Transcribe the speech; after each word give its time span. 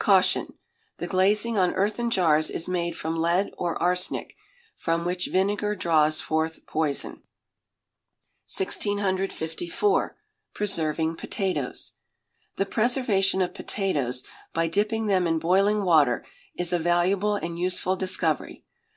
Caution. 0.00 0.54
The 0.96 1.06
glazing 1.06 1.56
on 1.56 1.72
earthen 1.74 2.10
jars 2.10 2.50
is 2.50 2.66
made 2.68 2.96
from 2.96 3.14
lead 3.14 3.52
or 3.56 3.80
arsenic, 3.80 4.34
from 4.76 5.04
which 5.04 5.28
vinegar 5.28 5.76
draws 5.76 6.20
forth 6.20 6.66
poison. 6.66 7.22
1654. 8.52 10.16
Preserving 10.52 11.14
Potatoes. 11.14 11.92
The 12.56 12.66
preservation 12.66 13.40
of 13.40 13.54
potatoes 13.54 14.24
by 14.52 14.66
dipping 14.66 15.06
them 15.06 15.28
in 15.28 15.38
boiling 15.38 15.84
water 15.84 16.26
is 16.56 16.72
a 16.72 16.80
valuable 16.80 17.36
and 17.36 17.56
useful 17.56 17.94
discovery. 17.94 18.64